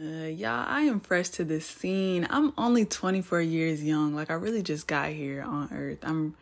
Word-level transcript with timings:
Uh, 0.00 0.26
y'all, 0.26 0.64
I 0.68 0.82
am 0.82 1.00
fresh 1.00 1.28
to 1.30 1.44
this 1.44 1.66
scene. 1.66 2.24
I'm 2.30 2.52
only 2.56 2.84
24 2.84 3.40
years 3.40 3.82
young. 3.82 4.14
Like, 4.14 4.30
I 4.30 4.34
really 4.34 4.62
just 4.62 4.86
got 4.86 5.10
here 5.10 5.42
on 5.42 5.70
earth. 5.72 5.98
I'm 6.04 6.36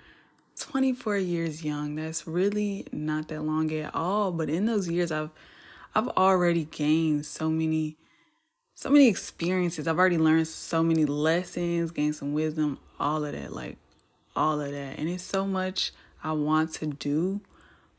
24 0.58 1.16
years 1.16 1.64
young. 1.64 1.94
That's 1.94 2.26
really 2.26 2.86
not 2.92 3.28
that 3.28 3.40
long 3.40 3.72
at 3.72 3.94
all. 3.94 4.30
But 4.30 4.50
in 4.50 4.66
those 4.66 4.90
years, 4.90 5.10
I've, 5.10 5.30
I've 5.94 6.08
already 6.08 6.64
gained 6.64 7.24
so 7.24 7.48
many, 7.48 7.96
so 8.74 8.90
many 8.90 9.08
experiences. 9.08 9.88
I've 9.88 9.98
already 9.98 10.18
learned 10.18 10.48
so 10.48 10.82
many 10.82 11.06
lessons, 11.06 11.92
gained 11.92 12.16
some 12.16 12.34
wisdom, 12.34 12.78
all 13.00 13.24
of 13.24 13.32
that, 13.32 13.54
like 13.54 13.78
all 14.34 14.60
of 14.60 14.70
that. 14.70 14.98
And 14.98 15.08
it's 15.08 15.24
so 15.24 15.46
much 15.46 15.92
I 16.22 16.32
want 16.32 16.74
to 16.74 16.86
do. 16.88 17.40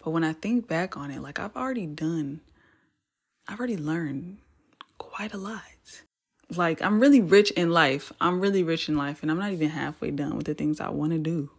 But 0.04 0.12
when 0.12 0.24
I 0.24 0.34
think 0.34 0.68
back 0.68 0.96
on 0.96 1.10
it, 1.10 1.20
like, 1.20 1.40
I've 1.40 1.58
already 1.58 1.88
done, 1.88 2.42
I've 3.48 3.58
already 3.58 3.78
learned 3.78 4.38
quite 5.18 5.34
a 5.34 5.38
lot. 5.38 5.64
Like, 6.56 6.80
I'm 6.80 7.00
really 7.00 7.22
rich 7.22 7.50
in 7.50 7.72
life. 7.72 8.14
I'm 8.22 8.40
really 8.40 8.62
rich 8.62 8.88
in 8.88 8.96
life, 8.98 9.24
and 9.24 9.32
I'm 9.32 9.40
not 9.40 9.52
even 9.52 9.68
halfway 9.68 10.12
done 10.12 10.38
with 10.38 10.46
the 10.46 10.54
things 10.54 10.80
I 10.80 10.90
want 10.90 11.12
to 11.12 11.18
do. 11.18 11.50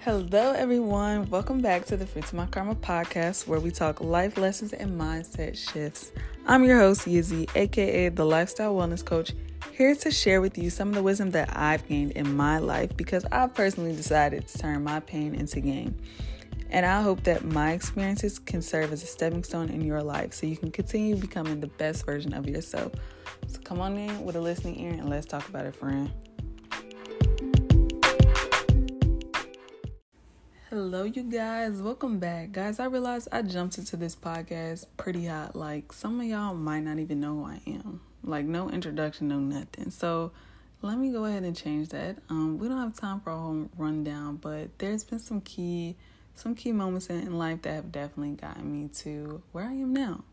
Hello, 0.00 0.50
everyone. 0.50 1.30
Welcome 1.30 1.60
back 1.60 1.84
to 1.84 1.96
the 1.96 2.04
Free 2.04 2.22
to 2.22 2.34
My 2.34 2.46
Karma 2.46 2.74
podcast, 2.74 3.46
where 3.46 3.60
we 3.60 3.70
talk 3.70 4.00
life 4.00 4.36
lessons 4.38 4.72
and 4.72 5.00
mindset 5.00 5.56
shifts. 5.56 6.10
I'm 6.48 6.64
your 6.64 6.80
host, 6.80 7.06
Yizzy, 7.06 7.48
aka 7.54 8.08
the 8.08 8.24
Lifestyle 8.24 8.74
Wellness 8.74 9.04
Coach, 9.04 9.30
here 9.70 9.94
to 9.94 10.10
share 10.10 10.40
with 10.40 10.58
you 10.58 10.68
some 10.68 10.88
of 10.88 10.96
the 10.96 11.02
wisdom 11.04 11.30
that 11.30 11.56
I've 11.56 11.86
gained 11.86 12.10
in 12.12 12.34
my 12.34 12.58
life 12.58 12.96
because 12.96 13.24
I've 13.30 13.54
personally 13.54 13.94
decided 13.94 14.48
to 14.48 14.58
turn 14.58 14.82
my 14.82 14.98
pain 14.98 15.36
into 15.36 15.60
gain. 15.60 15.96
And 16.72 16.86
I 16.86 17.02
hope 17.02 17.24
that 17.24 17.44
my 17.44 17.72
experiences 17.72 18.38
can 18.38 18.62
serve 18.62 18.92
as 18.92 19.02
a 19.02 19.06
stepping 19.06 19.42
stone 19.42 19.70
in 19.70 19.80
your 19.80 20.04
life 20.04 20.32
so 20.32 20.46
you 20.46 20.56
can 20.56 20.70
continue 20.70 21.16
becoming 21.16 21.58
the 21.58 21.66
best 21.66 22.06
version 22.06 22.32
of 22.32 22.48
yourself. 22.48 22.92
So 23.48 23.58
come 23.64 23.80
on 23.80 23.98
in 23.98 24.24
with 24.24 24.36
a 24.36 24.40
listening 24.40 24.78
ear 24.78 24.92
and 24.92 25.10
let's 25.10 25.26
talk 25.26 25.48
about 25.48 25.66
it, 25.66 25.74
friend. 25.74 26.12
Hello, 30.68 31.02
you 31.02 31.24
guys. 31.24 31.82
Welcome 31.82 32.20
back. 32.20 32.52
Guys, 32.52 32.78
I 32.78 32.84
realized 32.84 33.26
I 33.32 33.42
jumped 33.42 33.76
into 33.78 33.96
this 33.96 34.14
podcast 34.14 34.86
pretty 34.96 35.26
hot. 35.26 35.56
Like, 35.56 35.92
some 35.92 36.20
of 36.20 36.26
y'all 36.26 36.54
might 36.54 36.84
not 36.84 37.00
even 37.00 37.18
know 37.18 37.34
who 37.34 37.44
I 37.46 37.60
am. 37.66 38.00
Like, 38.22 38.44
no 38.44 38.70
introduction, 38.70 39.26
no 39.26 39.40
nothing. 39.40 39.90
So, 39.90 40.30
let 40.82 40.96
me 40.98 41.10
go 41.10 41.24
ahead 41.24 41.42
and 41.42 41.56
change 41.56 41.88
that. 41.88 42.18
Um, 42.28 42.58
we 42.58 42.68
don't 42.68 42.78
have 42.78 42.94
time 42.94 43.20
for 43.20 43.30
a 43.30 43.36
whole 43.36 43.68
rundown, 43.76 44.36
but 44.36 44.78
there's 44.78 45.02
been 45.02 45.18
some 45.18 45.40
key 45.40 45.96
some 46.40 46.54
key 46.54 46.72
moments 46.72 47.08
in 47.08 47.38
life 47.38 47.62
that 47.62 47.74
have 47.74 47.92
definitely 47.92 48.34
gotten 48.36 48.72
me 48.72 48.88
to 48.88 49.42
where 49.52 49.64
I 49.64 49.72
am 49.72 49.92
now. 49.92 50.24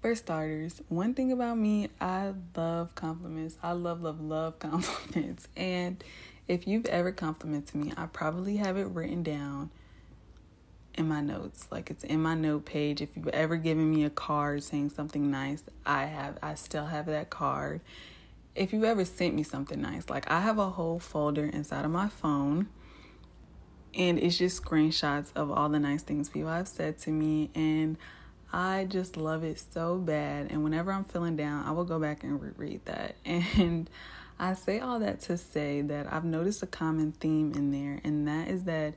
For 0.00 0.14
starters, 0.14 0.82
one 0.88 1.14
thing 1.14 1.32
about 1.32 1.56
me, 1.56 1.88
I 2.00 2.34
love 2.56 2.94
compliments. 2.94 3.56
I 3.62 3.72
love, 3.72 4.02
love, 4.02 4.20
love 4.20 4.58
compliments. 4.58 5.48
And 5.56 6.02
if 6.48 6.66
you've 6.66 6.86
ever 6.86 7.12
complimented 7.12 7.74
me, 7.74 7.92
I 7.96 8.06
probably 8.06 8.56
have 8.56 8.76
it 8.76 8.86
written 8.88 9.22
down 9.22 9.70
in 10.94 11.08
my 11.08 11.20
notes. 11.20 11.68
Like 11.70 11.90
it's 11.90 12.04
in 12.04 12.20
my 12.20 12.34
note 12.34 12.64
page. 12.66 13.00
If 13.00 13.16
you've 13.16 13.28
ever 13.28 13.56
given 13.56 13.90
me 13.90 14.04
a 14.04 14.10
card 14.10 14.62
saying 14.62 14.90
something 14.90 15.30
nice, 15.30 15.62
I 15.86 16.06
have 16.06 16.38
I 16.42 16.54
still 16.56 16.86
have 16.86 17.06
that 17.06 17.30
card. 17.30 17.80
If 18.54 18.72
you've 18.72 18.84
ever 18.84 19.04
sent 19.04 19.34
me 19.34 19.44
something 19.44 19.80
nice, 19.80 20.10
like 20.10 20.30
I 20.30 20.40
have 20.40 20.58
a 20.58 20.68
whole 20.68 20.98
folder 20.98 21.46
inside 21.46 21.84
of 21.84 21.90
my 21.90 22.08
phone 22.08 22.68
and 23.94 24.18
it's 24.18 24.38
just 24.38 24.62
screenshots 24.62 25.30
of 25.34 25.50
all 25.50 25.68
the 25.68 25.78
nice 25.78 26.02
things 26.02 26.28
people 26.28 26.50
have 26.50 26.68
said 26.68 26.98
to 27.00 27.10
me. 27.10 27.50
And 27.54 27.96
I 28.52 28.86
just 28.88 29.16
love 29.16 29.44
it 29.44 29.62
so 29.72 29.98
bad. 29.98 30.50
And 30.50 30.64
whenever 30.64 30.92
I'm 30.92 31.04
feeling 31.04 31.36
down 31.36 31.66
I 31.66 31.72
will 31.72 31.84
go 31.84 31.98
back 31.98 32.22
and 32.22 32.40
reread 32.40 32.84
that. 32.86 33.16
And 33.24 33.88
I 34.38 34.54
say 34.54 34.80
all 34.80 34.98
that 35.00 35.20
to 35.22 35.38
say 35.38 35.82
that 35.82 36.12
I've 36.12 36.24
noticed 36.24 36.62
a 36.62 36.66
common 36.66 37.12
theme 37.12 37.52
in 37.52 37.70
there. 37.70 38.00
And 38.02 38.26
that 38.26 38.48
is 38.48 38.64
that 38.64 38.94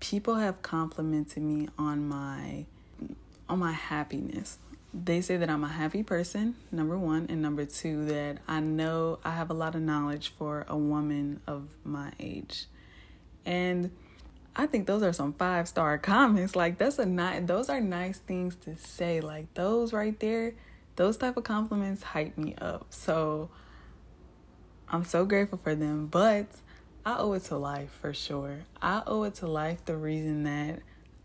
people 0.00 0.36
have 0.36 0.62
complimented 0.62 1.42
me 1.42 1.68
on 1.78 2.08
my 2.08 2.66
on 3.48 3.58
my 3.58 3.72
happiness. 3.72 4.58
They 4.94 5.22
say 5.22 5.38
that 5.38 5.48
I'm 5.48 5.64
a 5.64 5.68
happy 5.68 6.02
person, 6.02 6.54
number 6.70 6.98
one, 6.98 7.26
and 7.30 7.40
number 7.40 7.64
two, 7.64 8.04
that 8.06 8.38
I 8.46 8.60
know 8.60 9.18
I 9.24 9.30
have 9.30 9.50
a 9.50 9.54
lot 9.54 9.74
of 9.74 9.80
knowledge 9.80 10.32
for 10.38 10.66
a 10.68 10.76
woman 10.76 11.40
of 11.46 11.68
my 11.82 12.12
age. 12.20 12.66
And 13.44 13.90
I 14.54 14.66
think 14.66 14.86
those 14.86 15.02
are 15.02 15.12
some 15.12 15.32
five 15.32 15.68
star 15.68 15.98
comments. 15.98 16.54
Like 16.54 16.78
that's 16.78 16.98
a 16.98 17.06
nice 17.06 17.46
those 17.46 17.68
are 17.68 17.80
nice 17.80 18.18
things 18.18 18.56
to 18.56 18.76
say. 18.76 19.20
Like 19.20 19.52
those 19.54 19.92
right 19.92 20.18
there, 20.20 20.54
those 20.96 21.16
type 21.16 21.36
of 21.36 21.44
compliments 21.44 22.02
hype 22.02 22.36
me 22.36 22.54
up. 22.60 22.86
So 22.90 23.50
I'm 24.88 25.04
so 25.04 25.24
grateful 25.24 25.58
for 25.58 25.74
them. 25.74 26.06
But 26.06 26.46
I 27.04 27.16
owe 27.18 27.32
it 27.32 27.44
to 27.44 27.56
life 27.56 27.90
for 28.00 28.12
sure. 28.12 28.60
I 28.80 29.02
owe 29.06 29.24
it 29.24 29.34
to 29.36 29.46
life 29.46 29.84
the 29.84 29.96
reason 29.96 30.44
that 30.44 30.80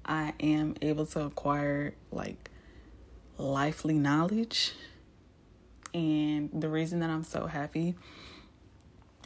I 0.06 0.34
am 0.40 0.76
able 0.82 1.06
to 1.08 1.26
acquire 1.26 1.94
like 2.12 2.50
lively 3.38 4.00
knowledge 4.00 4.74
and 5.94 6.50
the 6.54 6.70
reason 6.70 7.00
that 7.02 7.10
I'm 7.10 7.24
so 7.24 7.46
happy. 7.46 7.96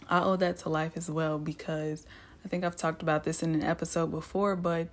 I 0.10 0.22
owe 0.24 0.36
that 0.38 0.58
to 0.60 0.70
life 0.70 0.94
as 0.96 1.10
well 1.10 1.38
because 1.38 2.06
I 2.44 2.48
think 2.48 2.64
I've 2.64 2.76
talked 2.76 3.02
about 3.02 3.24
this 3.24 3.44
in 3.44 3.54
an 3.54 3.64
episode 3.64 4.12
before, 4.12 4.56
but 4.56 4.88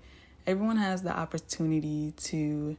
everyone 0.46 0.76
has 0.76 1.02
the 1.02 1.16
opportunity 1.16 2.12
to 2.16 2.76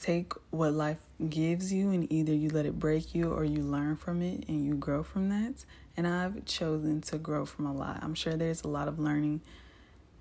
take 0.00 0.32
what 0.50 0.72
life 0.72 0.98
gives 1.28 1.72
you 1.72 1.90
and 1.90 2.10
either 2.12 2.32
you 2.32 2.50
let 2.50 2.66
it 2.66 2.78
break 2.78 3.14
you 3.14 3.32
or 3.32 3.44
you 3.44 3.62
learn 3.62 3.96
from 3.96 4.20
it 4.22 4.44
and 4.48 4.64
you 4.66 4.74
grow 4.74 5.02
from 5.02 5.30
that. 5.30 5.64
And 5.96 6.06
I've 6.06 6.44
chosen 6.44 7.00
to 7.02 7.16
grow 7.16 7.46
from 7.46 7.66
a 7.66 7.72
lot. 7.72 8.00
I'm 8.02 8.14
sure 8.14 8.34
there's 8.34 8.62
a 8.62 8.68
lot 8.68 8.88
of 8.88 8.98
learning 8.98 9.40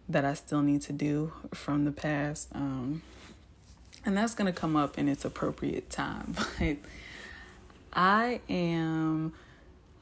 that 0.07 0.23
I 0.23 0.33
still 0.33 0.61
need 0.61 0.81
to 0.83 0.93
do 0.93 1.33
from 1.53 1.83
the 1.83 1.91
past. 1.91 2.49
Um, 2.53 3.01
and 4.05 4.15
that's 4.15 4.35
going 4.35 4.51
to 4.51 4.57
come 4.57 4.75
up 4.75 4.97
in 4.97 5.09
its 5.09 5.25
appropriate 5.25 5.89
time. 5.89 6.35
But 6.59 6.77
I 7.97 8.41
am, 8.49 9.31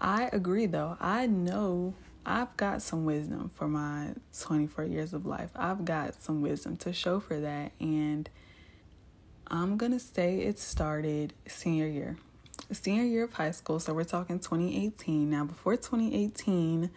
I 0.01 0.27
agree 0.33 0.65
though. 0.65 0.97
I 0.99 1.27
know 1.27 1.93
I've 2.25 2.55
got 2.55 2.81
some 2.81 3.05
wisdom 3.05 3.51
for 3.53 3.67
my 3.67 4.09
24 4.39 4.85
years 4.85 5.13
of 5.13 5.25
life. 5.25 5.49
I've 5.55 5.83
got 5.83 6.15
some 6.15 6.41
wisdom 6.41 6.77
to 6.77 6.93
show 6.93 7.19
for 7.19 7.39
that. 7.39 7.73
And 7.79 8.29
I'm 9.47 9.77
going 9.77 9.91
to 9.91 9.99
say 9.99 10.39
it 10.39 10.59
started 10.59 11.33
senior 11.47 11.87
year. 11.87 12.17
Senior 12.71 13.03
year 13.03 13.25
of 13.25 13.33
high 13.33 13.51
school. 13.51 13.79
So 13.79 13.93
we're 13.93 14.05
talking 14.05 14.39
2018. 14.39 15.29
Now, 15.29 15.43
before 15.43 15.75
2018, 15.75 16.89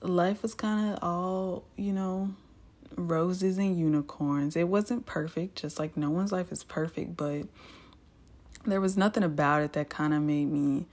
life 0.00 0.42
was 0.42 0.54
kind 0.54 0.92
of 0.92 0.98
all, 1.02 1.64
you 1.76 1.92
know, 1.92 2.34
roses 2.96 3.58
and 3.58 3.78
unicorns. 3.78 4.56
It 4.56 4.68
wasn't 4.68 5.06
perfect, 5.06 5.56
just 5.56 5.78
like 5.78 5.96
no 5.96 6.10
one's 6.10 6.32
life 6.32 6.50
is 6.50 6.64
perfect, 6.64 7.16
but 7.16 7.42
there 8.66 8.80
was 8.80 8.96
nothing 8.96 9.22
about 9.22 9.62
it 9.62 9.72
that 9.74 9.88
kind 9.88 10.12
of 10.12 10.22
made 10.22 10.46
me 10.46 10.86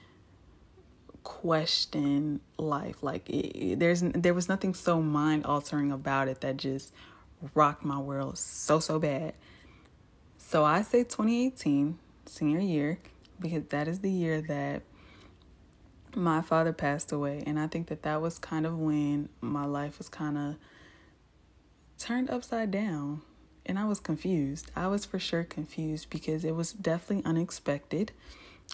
question 1.25 2.39
life. 2.57 3.03
Like 3.03 3.29
it, 3.29 3.79
there's 3.79 4.01
there 4.01 4.33
was 4.33 4.47
nothing 4.47 4.73
so 4.73 5.01
mind 5.01 5.45
altering 5.45 5.91
about 5.91 6.29
it 6.29 6.39
that 6.41 6.55
just 6.55 6.93
rocked 7.53 7.83
my 7.83 7.99
world 7.99 8.37
so 8.37 8.79
so 8.79 8.97
bad. 8.97 9.33
So 10.37 10.63
I 10.63 10.83
say 10.83 11.03
2018, 11.03 11.97
senior 12.27 12.59
year, 12.59 12.99
because 13.41 13.63
that 13.69 13.89
is 13.89 13.99
the 13.99 14.11
year 14.11 14.41
that 14.41 14.83
my 16.15 16.41
father 16.41 16.71
passed 16.71 17.11
away, 17.11 17.43
and 17.45 17.59
I 17.59 17.67
think 17.67 17.87
that 17.87 18.03
that 18.03 18.21
was 18.21 18.39
kind 18.39 18.65
of 18.65 18.77
when 18.77 19.27
my 19.41 19.65
life 19.65 19.97
was 19.97 20.07
kind 20.07 20.37
of 20.37 20.55
turned 21.97 22.29
upside 22.29 22.71
down, 22.71 23.23
and 23.65 23.79
I 23.79 23.85
was 23.85 23.99
confused. 23.99 24.71
I 24.75 24.87
was 24.87 25.03
for 25.03 25.19
sure 25.19 25.43
confused 25.43 26.09
because 26.09 26.45
it 26.45 26.55
was 26.55 26.71
definitely 26.71 27.25
unexpected. 27.25 28.11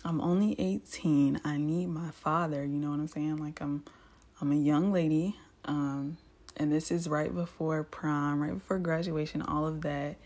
I'm 0.03 0.19
only 0.21 0.55
18. 0.59 1.41
I 1.43 1.57
need 1.57 1.88
my 1.88 2.09
father, 2.11 2.63
you 2.63 2.77
know 2.77 2.89
what 2.89 2.99
I'm 2.99 3.07
saying? 3.07 3.38
Like 3.38 3.61
I'm 3.61 3.83
I'm 4.39 4.51
a 4.51 4.55
young 4.55 4.91
lady. 4.91 5.35
Um 5.65 6.17
and 6.57 6.71
this 6.71 6.91
is 6.91 7.07
right 7.07 7.33
before 7.33 7.83
prom, 7.83 8.41
right 8.41 8.53
before 8.53 8.79
graduation, 8.79 9.41
all 9.41 9.67
of 9.67 9.81
that. 9.81 10.17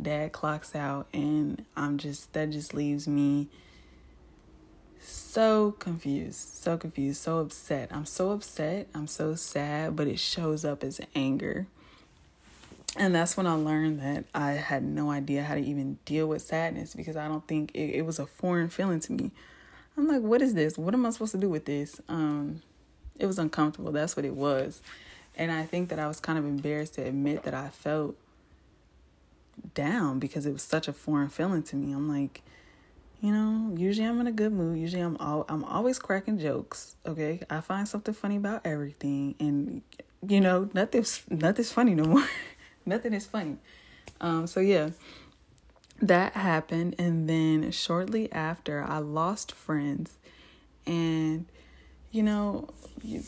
Dad 0.00 0.32
clocks 0.32 0.74
out 0.74 1.08
and 1.12 1.64
I'm 1.76 1.98
just 1.98 2.32
that 2.32 2.50
just 2.50 2.74
leaves 2.74 3.06
me 3.06 3.48
so 5.00 5.72
confused, 5.72 6.38
so 6.38 6.76
confused, 6.76 7.22
so 7.22 7.38
upset. 7.38 7.90
I'm 7.92 8.06
so 8.06 8.32
upset, 8.32 8.88
I'm 8.94 9.06
so 9.06 9.34
sad, 9.34 9.96
but 9.96 10.06
it 10.06 10.18
shows 10.18 10.64
up 10.64 10.84
as 10.84 11.00
anger. 11.14 11.66
And 12.96 13.14
that's 13.14 13.36
when 13.36 13.46
I 13.46 13.54
learned 13.54 14.00
that 14.00 14.24
I 14.34 14.52
had 14.52 14.82
no 14.82 15.10
idea 15.10 15.44
how 15.44 15.54
to 15.54 15.60
even 15.60 15.98
deal 16.04 16.26
with 16.26 16.42
sadness 16.42 16.94
because 16.94 17.16
I 17.16 17.28
don't 17.28 17.46
think 17.46 17.70
it, 17.74 17.96
it 17.96 18.02
was 18.02 18.18
a 18.18 18.26
foreign 18.26 18.68
feeling 18.68 19.00
to 19.00 19.12
me. 19.12 19.30
I'm 19.96 20.08
like, 20.08 20.22
what 20.22 20.42
is 20.42 20.54
this? 20.54 20.76
What 20.76 20.94
am 20.94 21.06
I 21.06 21.10
supposed 21.10 21.32
to 21.32 21.38
do 21.38 21.48
with 21.48 21.66
this? 21.66 22.00
Um, 22.08 22.62
it 23.18 23.26
was 23.26 23.38
uncomfortable. 23.38 23.92
That's 23.92 24.16
what 24.16 24.24
it 24.24 24.34
was. 24.34 24.82
And 25.36 25.52
I 25.52 25.64
think 25.64 25.88
that 25.90 25.98
I 25.98 26.08
was 26.08 26.20
kind 26.20 26.38
of 26.38 26.44
embarrassed 26.44 26.94
to 26.94 27.02
admit 27.02 27.44
that 27.44 27.54
I 27.54 27.68
felt 27.68 28.16
down 29.74 30.18
because 30.18 30.46
it 30.46 30.52
was 30.52 30.62
such 30.62 30.88
a 30.88 30.92
foreign 30.92 31.28
feeling 31.28 31.62
to 31.64 31.76
me. 31.76 31.92
I'm 31.92 32.08
like, 32.08 32.42
you 33.20 33.32
know, 33.32 33.74
usually 33.76 34.06
I'm 34.06 34.20
in 34.20 34.26
a 34.26 34.32
good 34.32 34.52
mood. 34.52 34.78
Usually 34.78 35.02
I'm 35.02 35.16
all, 35.18 35.44
I'm 35.48 35.64
always 35.64 35.98
cracking 35.98 36.38
jokes. 36.38 36.96
Okay, 37.06 37.40
I 37.50 37.60
find 37.60 37.86
something 37.86 38.14
funny 38.14 38.36
about 38.36 38.62
everything, 38.64 39.34
and 39.38 39.82
you 40.26 40.40
know, 40.40 40.70
nothing's 40.72 41.22
nothing's 41.28 41.70
funny 41.70 41.94
no 41.94 42.04
more. 42.04 42.26
Nothing 42.90 43.14
is 43.14 43.24
funny. 43.24 43.56
Um, 44.20 44.48
so 44.48 44.58
yeah, 44.58 44.90
that 46.02 46.32
happened, 46.32 46.96
and 46.98 47.28
then 47.28 47.70
shortly 47.70 48.30
after, 48.32 48.82
I 48.82 48.98
lost 48.98 49.52
friends, 49.52 50.18
and 50.84 51.46
you 52.10 52.24
know, 52.24 52.68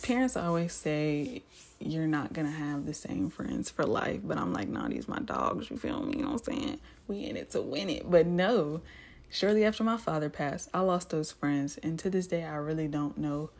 parents 0.03 0.37
always 0.37 0.73
say 0.73 1.45
you're 1.79 2.09
not 2.09 2.33
gonna 2.33 2.51
have 2.51 2.87
the 2.87 2.93
same 2.95 3.31
friends 3.31 3.71
for 3.71 3.85
life, 3.85 4.21
but 4.25 4.37
I'm 4.37 4.53
like, 4.53 4.69
nah, 4.69 4.89
these 4.89 5.07
my 5.07 5.21
dogs. 5.21 5.71
You 5.71 5.77
feel 5.77 6.03
me? 6.03 6.17
You 6.19 6.25
know 6.25 6.33
what 6.33 6.49
I'm 6.49 6.55
saying? 6.55 6.81
We 7.07 7.25
in 7.25 7.37
it 7.37 7.51
to 7.53 7.63
win 7.63 7.89
it, 7.89 8.11
but 8.11 8.27
no. 8.27 8.81
Shortly 9.31 9.65
after 9.65 9.85
my 9.85 9.97
father 9.97 10.29
passed, 10.29 10.69
I 10.75 10.81
lost 10.81 11.11
those 11.11 11.31
friends, 11.31 11.79
and 11.85 12.01
to 12.01 12.11
this 12.11 12.27
day, 12.27 12.43
I 12.43 12.57
really 12.57 12.89
don't 12.89 13.17
know 13.17 13.51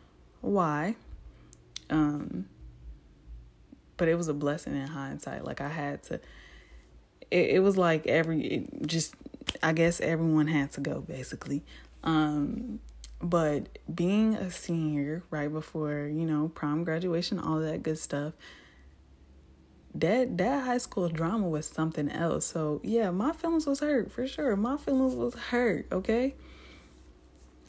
why. 0.41 0.97
Um, 1.89 2.47
but 4.03 4.09
it 4.09 4.17
was 4.17 4.27
a 4.27 4.35
blessing 4.35 4.75
in 4.75 4.89
hindsight. 4.89 5.45
Like 5.45 5.61
I 5.61 5.69
had 5.69 6.03
to. 6.03 6.15
It, 7.31 7.51
it 7.51 7.63
was 7.63 7.77
like 7.77 8.05
every 8.09 8.67
just. 8.85 9.15
I 9.63 9.73
guess 9.73 10.01
everyone 10.01 10.49
had 10.49 10.73
to 10.73 10.81
go 10.81 11.03
basically. 11.03 11.63
Um, 12.03 12.81
but 13.21 13.79
being 13.95 14.35
a 14.35 14.51
senior 14.51 15.23
right 15.31 15.53
before 15.53 16.11
you 16.13 16.27
know 16.27 16.49
prom 16.49 16.83
graduation, 16.83 17.39
all 17.39 17.61
that 17.61 17.85
good 17.85 17.97
stuff. 17.97 18.33
That 19.95 20.37
that 20.39 20.65
high 20.65 20.79
school 20.79 21.09
drama 21.09 21.49
was 21.49 21.67
something 21.67 22.11
else. 22.11 22.47
So 22.47 22.81
yeah, 22.83 23.13
my 23.13 23.31
feelings 23.31 23.67
was 23.67 23.79
hurt 23.79 24.11
for 24.11 24.27
sure. 24.27 24.57
My 24.57 24.79
feelings 24.79 25.15
was 25.15 25.35
hurt. 25.35 25.87
Okay 25.93 26.35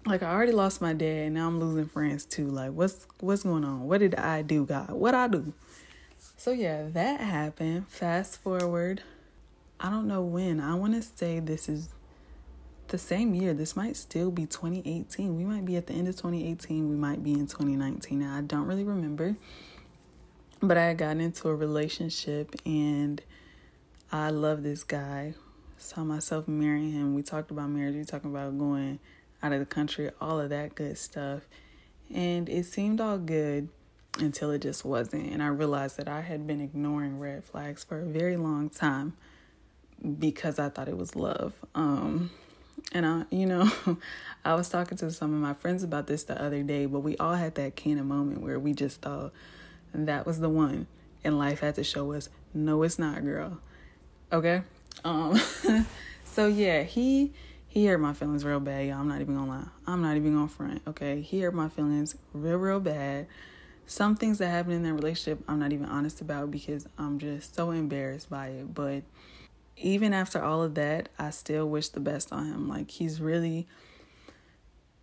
like 0.05 0.21
I 0.21 0.31
already 0.31 0.51
lost 0.51 0.81
my 0.81 0.93
dad 0.93 1.27
and 1.27 1.35
now 1.35 1.47
I'm 1.47 1.59
losing 1.59 1.85
friends 1.85 2.25
too. 2.25 2.47
Like 2.47 2.71
what's 2.71 3.07
what's 3.19 3.43
going 3.43 3.63
on? 3.63 3.87
What 3.87 3.99
did 3.99 4.15
I 4.15 4.41
do, 4.41 4.65
God? 4.65 4.91
What 4.91 5.15
I 5.15 5.27
do? 5.27 5.53
So 6.37 6.51
yeah, 6.51 6.87
that 6.91 7.21
happened. 7.21 7.87
Fast 7.87 8.41
forward, 8.41 9.01
I 9.79 9.89
don't 9.89 10.07
know 10.07 10.21
when. 10.21 10.59
I 10.59 10.75
want 10.75 10.93
to 10.93 11.01
say 11.01 11.39
this 11.39 11.69
is 11.69 11.89
the 12.87 12.97
same 12.97 13.33
year. 13.33 13.53
This 13.53 13.75
might 13.75 13.95
still 13.95 14.29
be 14.29 14.45
2018. 14.45 15.35
We 15.35 15.45
might 15.45 15.65
be 15.65 15.77
at 15.77 15.87
the 15.87 15.93
end 15.93 16.07
of 16.07 16.15
2018. 16.15 16.89
We 16.89 16.95
might 16.95 17.23
be 17.23 17.33
in 17.33 17.47
2019. 17.47 18.19
Now, 18.19 18.37
I 18.37 18.41
don't 18.41 18.65
really 18.65 18.83
remember. 18.83 19.35
But 20.61 20.77
I 20.77 20.93
gotten 20.93 21.19
into 21.19 21.49
a 21.49 21.55
relationship 21.55 22.55
and 22.65 23.21
I 24.11 24.29
love 24.29 24.63
this 24.63 24.83
guy. 24.83 25.33
Saw 25.77 26.03
myself 26.03 26.47
marrying 26.47 26.91
him. 26.91 27.15
We 27.15 27.23
talked 27.23 27.51
about 27.51 27.69
marriage. 27.69 27.95
We 27.95 28.05
talked 28.05 28.25
about 28.25 28.57
going 28.57 28.99
out 29.41 29.51
of 29.51 29.59
the 29.59 29.65
country, 29.65 30.09
all 30.21 30.39
of 30.39 30.51
that 30.51 30.75
good 30.75 30.97
stuff. 30.97 31.41
And 32.13 32.47
it 32.47 32.65
seemed 32.65 33.01
all 33.01 33.17
good 33.17 33.69
until 34.19 34.51
it 34.51 34.61
just 34.61 34.85
wasn't. 34.85 35.31
And 35.31 35.41
I 35.41 35.47
realized 35.47 35.97
that 35.97 36.07
I 36.07 36.21
had 36.21 36.45
been 36.45 36.61
ignoring 36.61 37.19
red 37.19 37.43
flags 37.43 37.83
for 37.83 37.99
a 37.99 38.05
very 38.05 38.37
long 38.37 38.69
time 38.69 39.13
because 40.19 40.59
I 40.59 40.69
thought 40.69 40.87
it 40.87 40.97
was 40.97 41.15
love. 41.15 41.53
Um, 41.73 42.31
and 42.91 43.05
I, 43.05 43.25
you 43.29 43.45
know, 43.45 43.71
I 44.45 44.55
was 44.55 44.69
talking 44.69 44.97
to 44.99 45.11
some 45.11 45.33
of 45.33 45.39
my 45.39 45.53
friends 45.53 45.83
about 45.83 46.07
this 46.07 46.23
the 46.23 46.41
other 46.41 46.61
day, 46.63 46.85
but 46.85 46.99
we 46.99 47.17
all 47.17 47.35
had 47.35 47.55
that 47.55 47.75
kind 47.75 47.99
of 47.99 48.05
moment 48.05 48.41
where 48.41 48.59
we 48.59 48.73
just 48.73 49.01
thought 49.01 49.31
that 49.93 50.25
was 50.25 50.39
the 50.39 50.49
one, 50.49 50.87
and 51.23 51.37
life 51.37 51.59
had 51.59 51.75
to 51.75 51.83
show 51.83 52.13
us, 52.13 52.29
no, 52.53 52.83
it's 52.83 52.99
not, 52.99 53.23
girl. 53.23 53.59
Okay. 54.31 54.63
Um. 55.03 55.39
so 56.23 56.47
yeah, 56.47 56.83
he 56.83 57.33
he 57.67 57.85
hurt 57.85 57.99
my 57.99 58.13
feelings 58.13 58.43
real 58.43 58.59
bad, 58.59 58.87
y'all. 58.87 58.99
I'm 58.99 59.07
not 59.07 59.21
even 59.21 59.35
gonna 59.35 59.49
lie. 59.49 59.67
I'm 59.85 60.01
not 60.01 60.17
even 60.17 60.33
gonna 60.33 60.47
front. 60.47 60.81
Okay, 60.87 61.21
he 61.21 61.41
hurt 61.41 61.53
my 61.53 61.69
feelings 61.69 62.15
real, 62.33 62.57
real 62.57 62.79
bad 62.79 63.27
some 63.85 64.15
things 64.15 64.37
that 64.37 64.47
happened 64.47 64.75
in 64.75 64.83
that 64.83 64.93
relationship 64.93 65.43
I'm 65.47 65.59
not 65.59 65.73
even 65.73 65.85
honest 65.85 66.21
about 66.21 66.51
because 66.51 66.87
I'm 66.97 67.19
just 67.19 67.55
so 67.55 67.71
embarrassed 67.71 68.29
by 68.29 68.47
it. 68.47 68.73
But 68.73 69.03
even 69.77 70.13
after 70.13 70.41
all 70.41 70.63
of 70.63 70.75
that, 70.75 71.09
I 71.19 71.31
still 71.31 71.67
wish 71.67 71.89
the 71.89 71.99
best 71.99 72.31
on 72.31 72.45
him. 72.45 72.67
Like 72.67 72.91
he's 72.91 73.19
really 73.19 73.67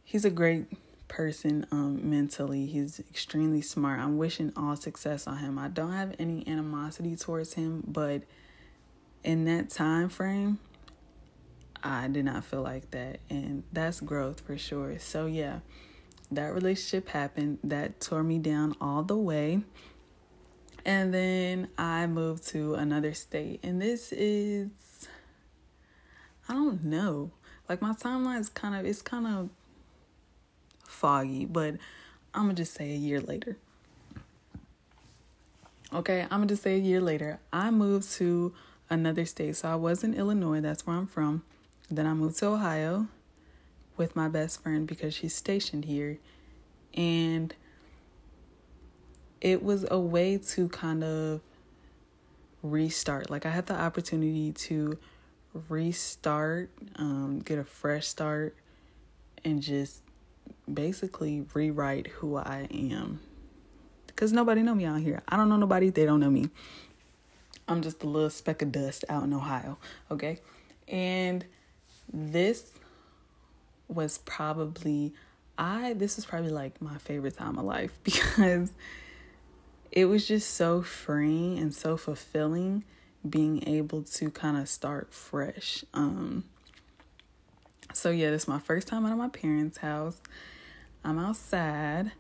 he's 0.05 0.25
a 0.25 0.31
great 0.31 0.67
person 1.09 1.67
um 1.71 2.09
mentally. 2.09 2.67
He's 2.67 3.01
extremely 3.01 3.63
smart. 3.63 4.01
I'm 4.01 4.17
wishing 4.17 4.53
all 4.57 4.77
success 4.77 5.27
on 5.27 5.39
him. 5.39 5.59
I 5.59 5.69
don't 5.69 5.93
have 5.93 6.15
any 6.19 6.47
animosity 6.49 7.17
towards 7.17 7.55
him, 7.55 7.83
but 7.87 8.23
in 9.23 9.45
that 9.45 9.69
time 9.69 10.09
frame, 10.09 10.59
I 11.83 12.09
did 12.09 12.25
not 12.25 12.45
feel 12.45 12.63
like 12.63 12.91
that 12.93 13.21
and 13.29 13.65
that's 13.73 14.01
growth 14.01 14.41
for 14.41 14.57
sure. 14.57 14.99
So 14.99 15.27
yeah 15.27 15.61
that 16.31 16.55
relationship 16.55 17.09
happened. 17.09 17.59
That 17.65 18.01
tore 18.01 18.23
me 18.23 18.39
down 18.39 18.75
all 18.81 19.03
the 19.03 19.17
way. 19.17 19.63
And 20.85 21.13
then 21.13 21.69
I 21.77 22.07
moved 22.07 22.47
to 22.49 22.75
another 22.75 23.13
state. 23.15 23.61
And 23.63 23.81
this 23.81 24.13
is 24.13 24.71
I 26.49 26.55
don't 26.55 26.85
know. 26.85 27.31
Like 27.69 27.81
my 27.81 27.93
timeline 27.93 28.41
is 28.41 28.49
kind 28.49 28.75
of 28.75 28.85
it's 28.85 29.03
kind 29.03 29.27
of 29.27 29.51
foggy, 30.85 31.45
but 31.45 31.75
I'm 32.35 32.43
gonna 32.43 32.55
just 32.55 32.75
say 32.75 32.93
a 32.93 32.97
year 32.97 33.21
later. 33.21 33.57
Okay, 35.93 36.23
I'm 36.23 36.29
gonna 36.29 36.47
just 36.47 36.63
say 36.63 36.77
a 36.77 36.81
year 36.81 37.01
later. 37.01 37.39
I 37.53 37.71
moved 37.71 38.11
to 38.13 38.53
another 38.89 39.25
state. 39.25 39.57
So 39.57 39.69
I 39.69 39.77
was 39.77 40.03
in 40.03 40.15
Illinois, 40.15 40.61
that's 40.61 40.87
where 40.87 40.97
I'm 40.97 41.07
from. 41.07 41.43
Then 41.91 42.07
I 42.07 42.15
moved 42.15 42.39
to 42.39 42.47
Ohio 42.47 43.09
with 43.97 44.17
my 44.17 44.29
best 44.29 44.63
friend 44.63 44.87
because 44.87 45.15
she's 45.15 45.35
stationed 45.35 45.85
here. 45.85 46.19
And 46.95 47.55
it 49.41 49.63
was 49.63 49.87
a 49.91 49.99
way 49.99 50.39
to 50.39 50.69
kind 50.69 51.05
of 51.05 51.41
restart. 52.63 53.31
Like 53.31 53.47
I 53.47 53.51
had 53.51 53.67
the 53.67 53.75
opportunity 53.75 54.53
to 54.53 54.99
restart, 55.69 56.71
um, 56.97 57.41
get 57.41 57.59
a 57.59 57.65
fresh 57.65 58.07
start, 58.07 58.57
and 59.45 59.63
just 59.63 60.03
basically 60.73 61.47
rewrite 61.55 62.09
who 62.09 62.37
I 62.37 62.69
am. 62.71 63.21
Because 64.07 64.33
nobody 64.33 64.63
know 64.63 64.75
me 64.75 64.85
out 64.85 65.01
here. 65.01 65.23
I 65.29 65.37
don't 65.37 65.49
know 65.49 65.57
nobody, 65.57 65.91
they 65.91 66.05
don't 66.05 66.21
know 66.21 66.31
me. 66.31 66.51
I'm 67.67 67.83
just 67.83 68.03
a 68.03 68.07
little 68.07 68.31
speck 68.31 68.63
of 68.63 68.73
dust 68.73 69.05
out 69.09 69.23
in 69.23 69.33
Ohio, 69.33 69.79
okay? 70.11 70.41
And 70.89 71.45
this 72.13 72.73
was 73.91 74.19
probably 74.19 75.13
I 75.59 75.93
this 75.95 76.19
is 76.19 76.25
probably 76.25 76.51
like 76.51 76.81
my 76.81 76.97
favorite 76.99 77.37
time 77.37 77.59
of 77.59 77.65
life 77.65 77.99
because 78.05 78.73
it 79.91 80.05
was 80.07 80.27
just 80.27 80.55
so 80.55 80.83
freeing 80.83 81.59
and 81.59 81.75
so 81.75 81.97
fulfilling 81.97 82.85
being 83.29 83.69
able 83.69 84.03
to 84.03 84.31
kind 84.31 84.57
of 84.57 84.69
start 84.69 85.13
fresh. 85.13 85.85
Um 85.93 86.45
so 87.93 88.11
yeah, 88.11 88.31
this 88.31 88.43
is 88.43 88.49
my 88.49 88.61
first 88.61 88.87
time 88.89 89.05
out 89.05 89.13
of 89.13 89.19
my 89.19 89.29
parents' 89.29 89.79
house. 89.79 90.21
I'm 91.05 91.19
outside, 91.19 92.13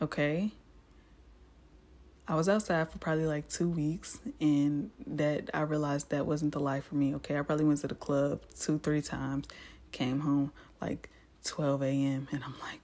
okay? 0.00 0.52
I 2.26 2.34
was 2.34 2.48
outside 2.48 2.90
for 2.90 2.98
probably 2.98 3.24
like 3.24 3.48
two 3.48 3.68
weeks, 3.68 4.20
and 4.38 4.90
that 5.06 5.48
I 5.54 5.62
realized 5.62 6.10
that 6.10 6.26
wasn't 6.26 6.52
the 6.52 6.60
life 6.60 6.84
for 6.84 6.94
me. 6.94 7.14
Okay, 7.16 7.38
I 7.38 7.42
probably 7.42 7.64
went 7.64 7.80
to 7.80 7.88
the 7.88 7.94
club 7.94 8.42
two, 8.58 8.78
three 8.78 9.00
times, 9.00 9.46
came 9.92 10.20
home 10.20 10.52
like 10.80 11.08
12 11.44 11.82
a.m. 11.82 12.28
and 12.30 12.42
I'm 12.44 12.54
like, 12.60 12.80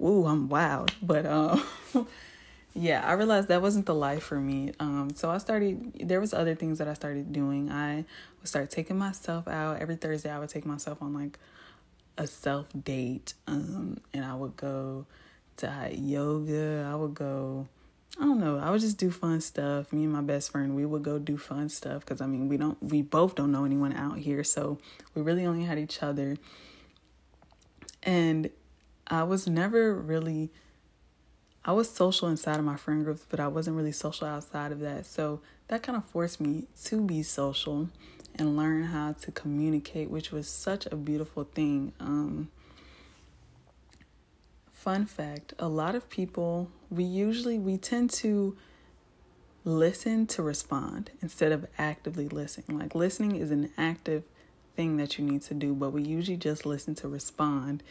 ooh, 0.00 0.26
I'm 0.26 0.48
wild. 0.48 0.94
But 1.02 1.26
um 1.26 1.62
yeah, 2.74 3.02
I 3.06 3.12
realized 3.12 3.48
that 3.48 3.62
wasn't 3.62 3.86
the 3.86 3.94
life 3.94 4.22
for 4.24 4.40
me. 4.40 4.72
Um 4.80 5.10
so 5.14 5.30
I 5.30 5.38
started 5.38 5.92
there 6.08 6.20
was 6.20 6.34
other 6.34 6.54
things 6.54 6.78
that 6.78 6.88
I 6.88 6.94
started 6.94 7.32
doing. 7.32 7.70
I 7.70 8.04
would 8.40 8.48
start 8.48 8.70
taking 8.70 8.98
myself 8.98 9.48
out. 9.48 9.80
Every 9.80 9.96
Thursday 9.96 10.30
I 10.30 10.38
would 10.38 10.48
take 10.48 10.66
myself 10.66 11.02
on 11.02 11.12
like 11.14 11.38
a 12.16 12.26
self 12.26 12.66
date. 12.84 13.34
Um 13.46 14.00
and 14.14 14.24
I 14.24 14.34
would 14.34 14.56
go 14.56 15.06
to 15.58 15.90
yoga. 15.92 16.88
I 16.90 16.94
would 16.94 17.14
go 17.14 17.66
I 18.20 18.24
don't 18.24 18.40
know. 18.40 18.58
I 18.58 18.70
would 18.70 18.80
just 18.80 18.98
do 18.98 19.10
fun 19.10 19.40
stuff. 19.40 19.92
Me 19.92 20.04
and 20.04 20.12
my 20.12 20.20
best 20.20 20.52
friend, 20.52 20.76
we 20.76 20.84
would 20.84 21.02
go 21.02 21.18
do 21.18 21.38
fun 21.38 21.70
stuff 21.70 22.00
because 22.00 22.20
I 22.20 22.26
mean, 22.26 22.46
we 22.46 22.58
don't, 22.58 22.80
we 22.82 23.00
both 23.00 23.34
don't 23.34 23.50
know 23.50 23.64
anyone 23.64 23.94
out 23.94 24.18
here, 24.18 24.44
so 24.44 24.78
we 25.14 25.22
really 25.22 25.46
only 25.46 25.64
had 25.64 25.78
each 25.78 26.02
other. 26.02 26.36
And 28.02 28.50
I 29.06 29.22
was 29.22 29.46
never 29.46 29.94
really 29.94 30.50
I 31.64 31.72
was 31.72 31.88
social 31.88 32.28
inside 32.28 32.58
of 32.58 32.64
my 32.64 32.76
friend 32.76 33.04
groups, 33.04 33.24
but 33.28 33.38
I 33.38 33.46
wasn't 33.46 33.76
really 33.76 33.92
social 33.92 34.26
outside 34.26 34.72
of 34.72 34.80
that. 34.80 35.06
So 35.06 35.40
that 35.68 35.82
kind 35.82 35.96
of 35.96 36.04
forced 36.04 36.40
me 36.40 36.64
to 36.84 37.00
be 37.00 37.22
social 37.22 37.88
and 38.34 38.56
learn 38.56 38.84
how 38.84 39.12
to 39.12 39.30
communicate, 39.30 40.10
which 40.10 40.32
was 40.32 40.48
such 40.48 40.86
a 40.86 40.96
beautiful 40.96 41.44
thing. 41.44 41.92
Um, 42.00 42.48
fun 44.72 45.06
fact, 45.06 45.54
a 45.58 45.68
lot 45.68 45.94
of 45.94 46.08
people 46.10 46.68
we 46.90 47.04
usually 47.04 47.58
we 47.58 47.78
tend 47.78 48.10
to 48.10 48.56
listen 49.64 50.26
to 50.26 50.42
respond 50.42 51.10
instead 51.20 51.52
of 51.52 51.66
actively 51.78 52.28
listening. 52.28 52.76
Like 52.78 52.96
listening 52.96 53.36
is 53.36 53.52
an 53.52 53.70
active 53.78 54.24
thing 54.76 54.96
that 54.96 55.18
you 55.18 55.24
need 55.24 55.42
to 55.42 55.54
do, 55.54 55.74
but 55.74 55.90
we 55.90 56.02
usually 56.02 56.36
just 56.36 56.64
listen 56.66 56.94
to 56.96 57.08
respond, 57.08 57.82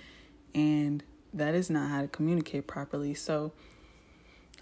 and 0.53 1.03
that 1.33 1.55
is 1.55 1.69
not 1.69 1.89
how 1.89 2.01
to 2.01 2.07
communicate 2.07 2.67
properly. 2.67 3.13
So 3.13 3.53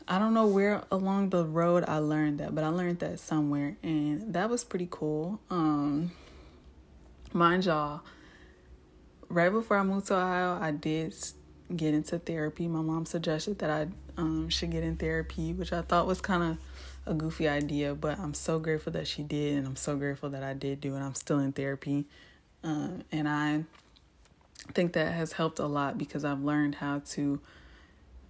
I 0.08 0.20
don't 0.20 0.34
know 0.34 0.48
where 0.48 0.84
along 0.92 1.30
the 1.30 1.46
road 1.46 1.86
I 1.88 1.98
learned 1.98 2.40
that, 2.40 2.56
but 2.56 2.64
I 2.64 2.70
learned 2.70 3.00
that 3.00 3.20
somewhere, 3.20 3.78
and 3.84 4.34
that 4.34 4.50
was 4.50 4.64
pretty 4.64 4.88
cool. 4.90 5.40
Um, 5.50 6.12
mind 7.32 7.66
y'all, 7.66 8.02
right 9.30 9.52
before 9.52 9.78
I 9.78 9.84
moved 9.84 10.08
to 10.08 10.16
Ohio, 10.16 10.58
I 10.60 10.72
did 10.72 11.16
get 11.76 11.94
into 11.94 12.18
therapy. 12.20 12.68
My 12.68 12.82
mom 12.82 13.06
suggested 13.06 13.60
that 13.60 13.70
I 13.70 13.88
um, 14.18 14.50
should 14.50 14.72
get 14.72 14.84
in 14.84 14.98
therapy, 14.98 15.54
which 15.54 15.72
I 15.72 15.82
thought 15.82 16.08
was 16.08 16.22
kind 16.22 16.44
of 16.44 16.58
a 17.06 17.14
goofy 17.14 17.48
idea, 17.48 17.96
but 17.96 18.20
I'm 18.20 18.34
so 18.34 18.60
grateful 18.60 18.94
that 18.94 19.08
she 19.08 19.24
did, 19.24 19.58
and 19.58 19.68
I'm 19.68 19.76
so 19.76 19.96
grateful 19.96 20.30
that 20.30 20.44
I 20.44 20.54
did 20.54 20.82
do 20.82 20.96
it. 20.96 21.00
I'm 21.00 21.16
still 21.16 21.40
in 21.40 21.52
therapy, 21.52 22.06
um, 22.64 23.04
and 23.12 23.28
I 23.28 23.64
think 24.74 24.94
that 24.94 25.14
has 25.14 25.34
helped 25.34 25.60
a 25.60 25.66
lot 25.66 25.98
because 25.98 26.24
I've 26.24 26.42
learned 26.42 26.76
how 26.76 27.02
to 27.12 27.40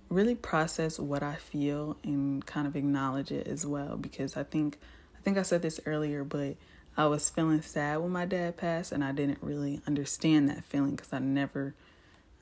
really 0.10 0.36
process 0.36 1.00
what 1.00 1.22
I 1.22 1.36
feel 1.36 1.98
and 2.04 2.46
kind 2.46 2.66
of 2.68 2.76
acknowledge 2.76 3.32
it 3.32 3.48
as 3.48 3.66
well. 3.66 3.98
Because 3.98 4.38
I 4.38 4.44
think 4.44 4.78
I 5.18 5.22
think 5.22 5.38
I 5.38 5.42
said 5.42 5.62
this 5.62 5.80
earlier, 5.86 6.24
but 6.24 6.56
I 6.98 7.08
was 7.08 7.30
feeling 7.30 7.62
sad 7.62 8.00
when 8.00 8.12
my 8.12 8.26
dad 8.26 8.58
passed, 8.58 8.92
and 8.92 9.04
I 9.04 9.12
didn't 9.12 9.40
really 9.42 9.82
understand 9.88 10.50
that 10.50 10.64
feeling 10.66 10.92
because 10.92 11.14
I 11.14 11.20
never 11.20 11.76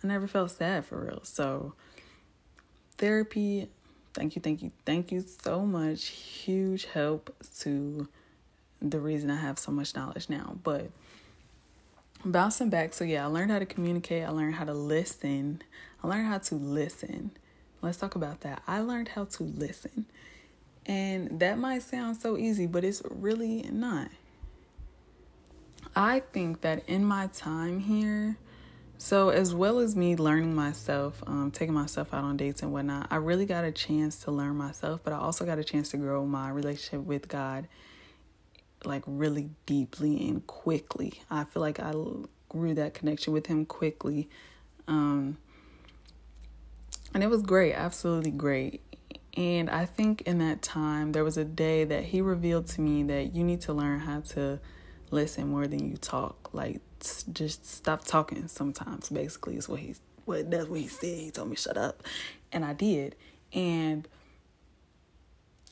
I 0.03 0.07
never 0.07 0.27
felt 0.27 0.51
sad 0.51 0.86
for 0.86 1.05
real. 1.05 1.22
So 1.24 1.74
therapy 2.98 3.69
Thank 4.14 4.36
you, 4.36 4.42
thank 4.42 4.64
you, 4.64 4.72
thank 4.86 5.12
you 5.12 5.22
so 5.22 5.62
much. 5.62 6.08
Huge 6.08 6.86
help 6.86 7.36
to 7.60 8.08
the 8.82 9.00
reason 9.00 9.30
I 9.30 9.38
have 9.38 9.60
so 9.60 9.72
much 9.72 9.96
knowledge 9.96 10.30
now. 10.30 10.58
But 10.64 10.90
bouncing 12.26 12.70
back, 12.70 12.94
so 12.94 13.04
yeah, 13.04 13.24
I 13.24 13.28
learned 13.28 13.52
how 13.52 13.60
to 13.60 13.66
communicate, 13.66 14.24
I 14.24 14.30
learned 14.30 14.56
how 14.56 14.66
to 14.66 14.74
listen. 14.74 15.62
I 16.04 16.08
learned 16.08 16.28
how 16.28 16.38
to 16.40 16.56
listen. 16.56 17.32
Let's 17.82 17.98
talk 17.98 18.16
about 18.16 18.42
that. 18.42 18.64
I 18.68 18.80
learned 18.80 19.10
how 19.10 19.26
to 19.26 19.44
listen. 19.44 20.06
And 20.86 21.40
that 21.40 21.58
might 21.60 21.84
sound 21.84 22.18
so 22.18 22.38
easy, 22.38 22.66
but 22.66 22.84
it's 22.84 23.02
really 23.10 23.64
not. 23.72 24.10
I 25.96 26.22
think 26.32 26.62
that 26.62 26.84
in 26.88 27.04
my 27.04 27.28
time 27.28 27.80
here, 27.80 28.38
so, 28.98 29.30
as 29.30 29.54
well 29.54 29.80
as 29.80 29.96
me 29.96 30.16
learning 30.16 30.56
myself, 30.56 31.24
um, 31.27 31.51
taking 31.51 31.74
myself 31.74 32.13
out 32.13 32.24
on 32.24 32.38
dates 32.38 32.63
and 32.63 32.74
whatnot, 32.74 33.08
I 33.12 33.18
really 33.18 33.46
got 33.46 33.63
a 33.63 33.72
chance 33.72 34.20
to 34.24 34.32
learn 34.32 34.56
myself, 34.56 35.01
but 35.04 35.13
I 35.13 35.18
also 35.18 35.46
got 35.46 35.60
a 35.60 35.63
chance 35.63 35.89
to 35.92 35.98
grow 35.98 36.25
my 36.25 36.50
relationship 36.50 37.06
with 37.06 37.27
God 37.27 37.68
like 38.86 39.04
really 39.06 39.50
deeply 39.66 40.27
and 40.27 40.46
quickly. 40.48 41.22
I 41.30 41.44
feel 41.44 41.62
like 41.62 41.80
I 41.80 41.94
grew 42.50 42.74
that 42.75 42.94
connection 42.94 43.34
with 43.34 43.48
Him 43.48 43.66
quickly. 43.66 44.30
Um, 44.88 45.38
and 47.13 47.24
it 47.24 47.30
was 47.30 47.42
great, 47.42 47.74
absolutely 47.74 48.32
great. 48.32 48.82
And 49.36 49.70
I 49.70 49.86
think 49.86 50.22
in 50.22 50.39
that 50.39 50.62
time, 50.62 51.12
there 51.12 51.24
was 51.24 51.38
a 51.38 51.46
day 51.46 51.84
that 51.84 52.06
He 52.06 52.22
revealed 52.22 52.68
to 52.68 52.82
me 52.82 53.04
that 53.04 53.36
you 53.36 53.44
need 53.44 53.62
to 53.62 53.74
learn 53.74 54.00
how 54.00 54.22
to 54.32 54.60
listen 55.12 55.50
more 55.50 55.68
than 55.68 55.90
you 55.90 55.98
talk. 55.98 56.50
Like 56.54 56.82
just 57.32 57.70
stop 57.70 58.06
talking 58.06 58.48
sometimes 58.48 59.10
basically 59.10 59.56
is 59.56 59.70
what 59.70 59.80
he's 59.80 60.02
what 60.26 60.50
that's 60.52 60.68
what 60.68 60.80
he 60.80 60.88
said. 60.88 61.18
He 61.18 61.32
told 61.32 61.50
me 61.50 61.56
shut 61.56 61.78
up. 61.78 62.04
And 62.52 62.66
I 62.66 62.74
did. 62.74 63.16
And 63.54 64.08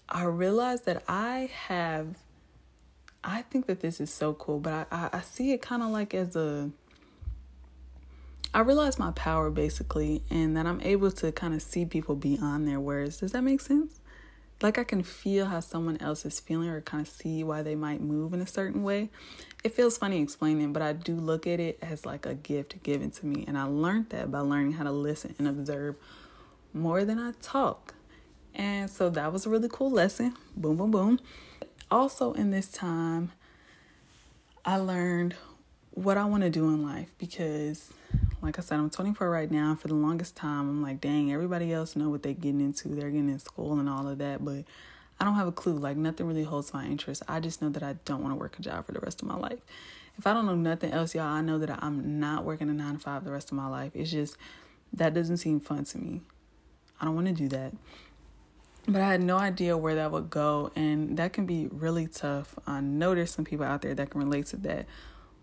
I 0.08 0.24
realized 0.24 0.86
that 0.86 1.04
I 1.08 1.50
have 1.68 2.18
I 3.24 3.42
think 3.42 3.66
that 3.66 3.80
this 3.80 4.00
is 4.00 4.14
so 4.14 4.34
cool, 4.34 4.60
but 4.60 4.88
I, 4.92 5.10
I, 5.12 5.18
I 5.18 5.22
see 5.22 5.52
it 5.52 5.62
kind 5.62 5.82
of 5.82 5.90
like 5.90 6.14
as 6.14 6.36
a 6.36 6.70
I 8.54 8.60
realize 8.62 8.98
my 8.98 9.12
power 9.12 9.50
basically 9.50 10.22
and 10.30 10.56
that 10.56 10.66
I'm 10.66 10.80
able 10.82 11.12
to 11.12 11.32
kind 11.34 11.54
of 11.54 11.62
see 11.62 11.86
people 11.86 12.16
beyond 12.16 12.68
their 12.68 12.80
words. 12.80 13.18
Does 13.18 13.34
that 13.34 13.42
make 13.42 13.60
sense? 13.60 14.00
Like 14.62 14.78
I 14.78 14.84
can 14.84 15.04
feel 15.04 15.46
how 15.46 15.60
someone 15.60 15.98
else 16.02 16.26
is 16.26 16.40
feeling 16.40 16.70
or 16.70 16.82
kind 16.82 17.06
of 17.06 17.12
see 17.12 17.44
why 17.44 17.62
they 17.62 17.76
might 17.76 18.02
move 18.02 18.34
in 18.34 18.42
a 18.42 18.48
certain 18.48 18.84
way. 18.84 19.10
It 19.64 19.74
feels 19.74 19.98
funny 19.98 20.22
explaining, 20.22 20.74
but 20.74 20.82
I 20.82 20.94
do 20.94 21.16
look 21.16 21.46
at 21.46 21.60
it 21.60 21.80
as 21.82 22.06
like 22.06 22.26
a 22.26 22.34
gift 22.36 22.82
given 22.84 23.12
to 23.12 23.26
me. 23.26 23.44
And 23.48 23.58
I 23.58 23.64
learned 23.64 24.10
that 24.10 24.32
by 24.32 24.40
learning 24.40 24.74
how 24.74 24.84
to 24.84 24.92
listen 24.92 25.36
and 25.38 25.48
observe 25.48 25.96
more 26.74 27.04
than 27.04 27.20
I 27.20 27.34
talk. 27.42 27.94
And 28.54 28.90
so 28.90 29.10
that 29.10 29.34
was 29.34 29.46
a 29.46 29.50
really 29.50 29.70
cool 29.72 29.92
lesson. 29.92 30.36
Boom, 30.56 30.78
boom, 30.78 30.92
boom. 30.92 31.20
Also, 31.92 32.34
in 32.34 32.52
this 32.52 32.70
time, 32.70 33.32
I 34.64 34.78
learned 34.78 35.36
what 35.92 36.18
I 36.18 36.26
want 36.26 36.44
to 36.44 36.50
do 36.50 36.70
in 36.70 36.84
life 36.84 37.10
because 37.18 37.92
like 38.42 38.60
I 38.60 38.62
said, 38.62 38.80
I'm 38.80 38.90
24 38.90 39.30
right 39.30 39.50
now. 39.50 39.76
For 39.76 39.88
the 39.88 39.96
longest 39.96 40.36
time, 40.36 40.70
I'm 40.70 40.82
like, 40.82 41.02
dang, 41.02 41.32
everybody 41.32 41.74
else 41.74 41.96
know 41.96 42.10
what 42.10 42.24
they're 42.24 42.34
getting 42.34 42.62
into. 42.62 42.90
They're 42.90 43.10
getting 43.10 43.30
in 43.30 43.40
school 43.40 43.80
and 43.80 43.90
all 43.90 44.08
of 44.08 44.18
that, 44.20 44.44
but 44.44 44.64
I 45.20 45.24
don't 45.24 45.36
have 45.36 45.48
a 45.48 45.52
clue. 45.52 45.78
Like 45.78 45.98
nothing 45.98 46.28
really 46.28 46.44
holds 46.44 46.74
my 46.74 46.86
interest. 46.86 47.24
I 47.28 47.40
just 47.40 47.62
know 47.62 47.70
that 47.70 47.84
I 47.84 47.96
don't 48.06 48.22
want 48.22 48.34
to 48.34 48.40
work 48.40 48.60
a 48.60 48.62
job 48.62 48.86
for 48.86 48.92
the 48.92 49.00
rest 49.00 49.22
of 49.22 49.28
my 49.28 49.38
life. 49.38 49.60
If 50.18 50.28
I 50.28 50.34
don't 50.34 50.46
know 50.46 50.56
nothing 50.56 50.92
else, 50.92 51.14
y'all, 51.14 51.26
I 51.26 51.42
know 51.42 51.58
that 51.60 51.84
I'm 51.84 52.20
not 52.20 52.46
working 52.46 52.70
a 52.70 52.74
nine 52.74 52.94
to 52.94 53.00
five 53.00 53.24
the 53.24 53.32
rest 53.32 53.52
of 53.52 53.58
my 53.58 53.68
life. 53.68 53.92
It's 53.94 54.12
just 54.12 54.38
that 54.94 55.14
doesn't 55.14 55.38
seem 55.38 55.60
fun 55.60 55.84
to 55.86 55.98
me. 55.98 56.22
I 57.00 57.06
don't 57.06 57.16
want 57.16 57.28
to 57.28 57.34
do 57.34 57.50
that. 57.50 57.74
But 58.88 59.02
I 59.02 59.08
had 59.08 59.22
no 59.22 59.38
idea 59.38 59.76
where 59.76 59.96
that 59.96 60.12
would 60.12 60.30
go, 60.30 60.72
and 60.76 61.18
that 61.18 61.34
can 61.34 61.46
be 61.46 61.68
really 61.72 62.08
tough. 62.08 62.56
I 62.68 62.82
know 62.82 63.16
there's 63.16 63.32
some 63.32 63.44
people 63.44 63.66
out 63.66 63.82
there 63.82 63.96
that 63.96 64.12
can 64.12 64.22
relate 64.22 64.46
to 64.48 64.58
that 64.58 64.86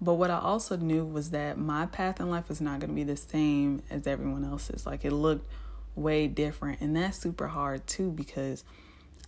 but 0.03 0.15
what 0.15 0.33
I 0.33 0.39
also 0.41 0.77
knew 0.77 1.05
was 1.05 1.31
that 1.31 1.59
my 1.59 1.87
path 1.87 2.19
in 2.19 2.29
life 2.29 2.49
was 2.49 2.61
not 2.61 2.81
going 2.81 2.91
to 2.91 2.95
be 2.95 3.05
the 3.05 3.17
same 3.17 3.83
as 3.89 4.09
everyone 4.09 4.45
else's. 4.45 4.85
Like 4.85 5.05
it 5.05 5.13
looked 5.13 5.49
way 5.95 6.27
different. 6.27 6.81
And 6.81 6.97
that's 6.97 7.19
super 7.19 7.47
hard 7.47 7.87
too 7.87 8.11
because 8.11 8.65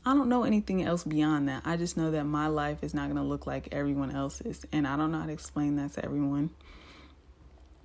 I 0.05 0.15
don't 0.15 0.29
know 0.29 0.43
anything 0.43 0.83
else 0.83 1.05
beyond 1.05 1.49
that. 1.49 1.63
I 1.65 1.77
just 1.77 1.97
know 1.97 2.11
that 2.11 2.25
my 2.25 2.49
life 2.49 2.83
is 2.83 2.93
not 2.93 3.05
going 3.05 3.17
to 3.17 3.23
look 3.23 3.47
like 3.47 3.69
everyone 3.71 4.11
else's. 4.11 4.67
And 4.73 4.85
I 4.85 4.97
don't 4.97 5.13
know 5.13 5.21
how 5.21 5.27
to 5.27 5.33
explain 5.33 5.77
that 5.77 5.93
to 5.93 6.05
everyone. 6.05 6.51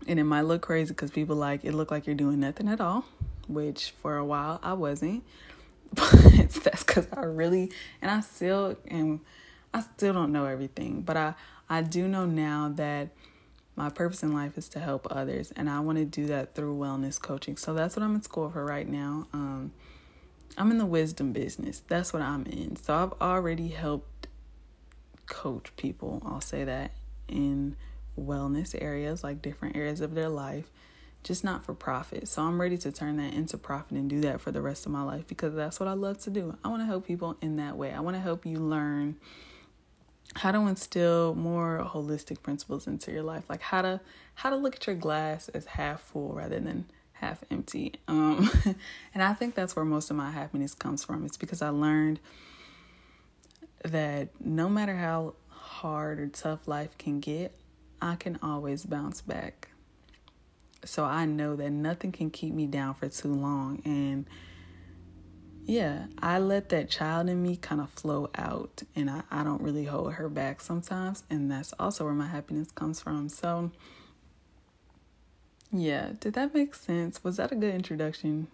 And 0.08 0.20
it 0.20 0.24
might 0.24 0.42
look 0.42 0.64
crazy 0.64 0.90
because 0.90 1.12
people 1.12 1.36
like 1.36 1.64
it 1.64 1.74
look 1.74 1.92
like 1.92 2.08
you're 2.08 2.16
doing 2.16 2.40
nothing 2.40 2.68
at 2.70 2.82
all, 2.82 3.06
which 3.48 3.94
for 4.02 4.18
a 4.18 4.26
while 4.26 4.60
I 4.64 4.74
wasn't. 4.74 5.24
But 5.94 6.12
that's 6.64 6.84
because 6.84 7.08
I 7.14 7.22
really, 7.22 7.72
and 8.02 8.12
I 8.12 8.20
still 8.22 8.78
am, 8.92 9.22
I 9.74 9.82
still 9.82 10.14
don't 10.14 10.32
know 10.32 10.46
everything. 10.46 11.02
But 11.02 11.18
I, 11.18 11.34
I 11.70 11.82
do 11.82 12.08
know 12.08 12.26
now 12.26 12.72
that 12.76 13.10
my 13.76 13.90
purpose 13.90 14.24
in 14.24 14.34
life 14.34 14.58
is 14.58 14.68
to 14.70 14.80
help 14.80 15.08
others, 15.10 15.52
and 15.56 15.70
I 15.70 15.80
want 15.80 15.98
to 15.98 16.06
do 16.06 16.26
that 16.28 16.56
through 16.56 16.78
wellness 16.78 17.22
coaching. 17.22 17.56
So 17.56 17.74
that's 17.74 17.96
what 17.96 18.04
I'm 18.04 18.16
in 18.16 18.22
school 18.22 18.50
for 18.50 18.66
right 18.66 18.88
now. 18.88 19.28
Um, 19.32 19.72
I'm 20.58 20.72
in 20.72 20.78
the 20.78 20.86
wisdom 20.86 21.32
business. 21.32 21.82
That's 21.88 22.12
what 22.12 22.22
I'm 22.22 22.46
in. 22.46 22.76
So 22.76 22.94
I've 22.94 23.14
already 23.22 23.70
helped 23.70 24.28
coach 25.28 25.72
people, 25.78 26.22
I'll 26.26 26.42
say 26.42 26.64
that, 26.66 26.92
in 27.28 27.76
wellness 28.20 28.76
areas, 28.82 29.24
like 29.24 29.42
different 29.42 29.78
areas 29.78 30.02
of 30.02 30.16
their 30.16 30.28
life, 30.28 30.70
just 31.24 31.44
not 31.44 31.64
for 31.64 31.74
profit. 31.74 32.28
So 32.28 32.42
I'm 32.42 32.60
ready 32.60 32.78
to 32.80 32.92
turn 32.92 33.18
that 33.18 33.34
into 33.34 33.58
profit 33.58 33.98
and 33.98 34.10
do 34.10 34.20
that 34.22 34.42
for 34.42 34.52
the 34.52 34.62
rest 34.62 34.86
of 34.86 34.92
my 34.92 35.04
life 35.04 35.28
because 35.28 35.54
that's 35.54 35.80
what 35.80 35.88
I 35.88 35.94
love 35.94 36.18
to 36.20 36.30
do. 36.30 36.58
I 36.64 36.68
want 36.68 36.82
to 36.82 36.86
help 36.86 37.06
people 37.06 37.38
in 37.42 37.58
that 37.58 37.78
way. 37.78 37.94
I 37.94 38.00
want 38.00 38.16
to 38.16 38.22
help 38.22 38.46
you 38.46 38.58
learn 38.58 39.16
how 40.36 40.52
to 40.52 40.60
instill 40.68 41.36
more 41.36 41.86
holistic 41.86 42.42
principles 42.42 42.88
into 42.88 43.12
your 43.12 43.24
life? 43.24 43.44
Like 43.50 43.62
how 43.62 43.82
to 43.82 44.00
how 44.36 44.50
to 44.50 44.56
look 44.56 44.76
at 44.76 44.88
your 44.88 44.96
glass 44.96 45.50
as 45.50 45.66
half 45.66 46.02
full 46.02 46.34
rather 46.34 46.60
than 46.60 46.86
half 47.14 47.44
empty. 47.52 47.94
Um 48.08 48.50
and 49.14 49.24
i 49.24 49.34
think 49.34 49.56
that's 49.56 49.76
where 49.76 49.86
most 49.86 50.10
of 50.10 50.16
my 50.16 50.32
happiness 50.32 50.74
comes 50.74 51.04
from. 51.04 51.26
It's 51.26 51.38
because 51.38 51.62
i 51.62 51.70
learned 51.70 52.20
that 53.84 54.30
no 54.40 54.70
matter 54.70 54.96
how 54.96 55.36
hard 55.50 56.20
or 56.20 56.28
tough 56.28 56.68
life 56.68 56.98
can 56.98 57.20
get 57.22 57.56
i 58.02 58.16
can 58.16 58.38
always 58.42 58.86
bounce 58.86 59.22
back. 59.22 59.70
So 60.86 61.04
i 61.04 61.26
know 61.26 61.56
that 61.56 61.72
nothing 61.72 62.12
can 62.12 62.30
keep 62.30 62.54
me 62.54 62.68
down 62.68 62.94
for 62.94 63.10
too 63.10 63.34
long. 63.34 63.82
And 63.84 64.26
yeah, 65.70 66.06
I 66.18 66.40
let 66.40 66.70
that 66.70 66.90
child 66.90 67.30
in 67.30 67.44
me 67.44 67.56
kind 67.56 67.80
of 67.80 67.92
flow 67.92 68.32
out 68.34 68.82
and 68.96 69.08
I, 69.08 69.22
I 69.30 69.44
don't 69.44 69.62
really 69.62 69.86
hold 69.86 70.14
her 70.14 70.28
back 70.28 70.62
sometimes. 70.62 71.24
And 71.30 71.52
that's 71.52 71.74
also 71.80 72.06
where 72.06 72.14
my 72.14 72.26
happiness 72.26 72.72
comes 72.72 73.00
from. 73.00 73.30
So, 73.30 73.70
yeah, 75.72 76.14
did 76.20 76.34
that 76.34 76.56
make 76.56 76.74
sense? 76.74 77.24
Was 77.24 77.38
that 77.38 77.52
a 77.52 77.56
good 77.56 77.76
introduction? 77.76 78.48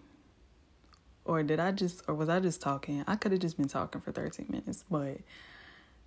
Or 1.24 1.42
did 1.42 1.58
I 1.58 1.72
just, 1.72 2.02
or 2.06 2.14
was 2.14 2.28
I 2.28 2.38
just 2.38 2.60
talking? 2.60 3.02
I 3.06 3.16
could 3.16 3.32
have 3.32 3.40
just 3.40 3.56
been 3.56 3.68
talking 3.68 4.02
for 4.02 4.12
13 4.12 4.48
minutes, 4.50 4.84
but 4.90 5.16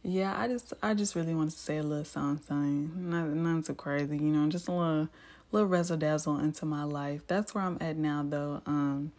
yeah, 0.04 0.40
I 0.40 0.48
just, 0.48 0.74
I 0.84 0.94
just 0.94 1.16
really 1.16 1.34
wanted 1.34 1.54
to 1.54 1.58
say 1.58 1.78
a 1.78 1.84
little 1.84 2.06
song, 2.06 2.40
something, 2.48 3.10
not, 3.10 3.28
not 3.30 3.66
too 3.66 3.74
crazy, 3.74 4.16
you 4.16 4.32
know, 4.32 4.48
just 4.48 4.68
a 4.68 4.72
little, 4.72 5.10
little 5.52 5.68
razzle 5.68 5.98
dazzle 5.98 6.38
into 6.38 6.68
my 6.68 6.84
life. 6.84 7.24
That's 7.26 7.56
where 7.56 7.64
I'm 7.64 7.80
at 7.82 7.98
now, 7.98 8.24
though. 8.24 8.62
Um, 8.68 9.12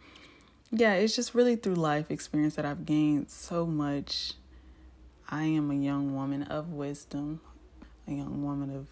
yeah, 0.71 0.93
it's 0.93 1.15
just 1.15 1.35
really 1.35 1.55
through 1.55 1.75
life 1.75 2.09
experience 2.09 2.55
that 2.55 2.65
I've 2.65 2.85
gained 2.85 3.29
so 3.29 3.65
much. 3.65 4.33
I 5.29 5.43
am 5.43 5.69
a 5.69 5.75
young 5.75 6.15
woman 6.15 6.43
of 6.43 6.69
wisdom, 6.71 7.41
a 8.07 8.11
young 8.11 8.43
woman 8.43 8.75
of 8.75 8.87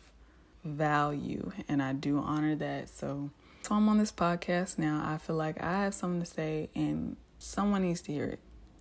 value, 0.63 1.51
and 1.67 1.81
I 1.81 1.93
do 1.93 2.19
honor 2.19 2.55
that. 2.55 2.89
So, 2.89 3.29
so 3.63 3.75
I'm 3.75 3.87
on 3.87 3.97
this 3.97 4.11
podcast 4.11 4.77
now. 4.77 5.01
I 5.05 5.17
feel 5.17 5.35
like 5.37 5.61
I 5.61 5.83
have 5.83 5.93
something 5.93 6.21
to 6.21 6.25
say, 6.25 6.69
and 6.75 7.15
someone 7.39 7.83
needs 7.83 8.01
to 8.01 8.11
hear 8.11 8.37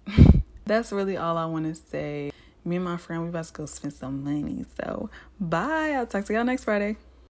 it. 0.06 0.42
That's 0.66 0.90
really 0.92 1.16
all 1.16 1.36
I 1.36 1.46
want 1.46 1.66
to 1.66 1.74
say. 1.74 2.32
Me 2.64 2.76
and 2.76 2.84
my 2.84 2.96
friend, 2.96 3.22
we 3.22 3.28
about 3.28 3.44
to 3.46 3.52
go 3.52 3.66
spend 3.66 3.94
some 3.94 4.24
money. 4.24 4.64
So, 4.80 5.08
bye. 5.40 5.92
I'll 5.92 6.06
talk 6.06 6.24
to 6.26 6.32
y'all 6.32 6.44
next 6.44 6.64
Friday. 6.64 6.96